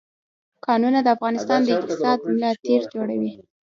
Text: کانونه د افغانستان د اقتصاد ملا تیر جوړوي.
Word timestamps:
کانونه 0.65 0.99
د 1.03 1.07
افغانستان 1.15 1.59
د 1.63 1.69
اقتصاد 1.77 2.17
ملا 2.31 2.51
تیر 2.63 2.81
جوړوي. 2.93 3.31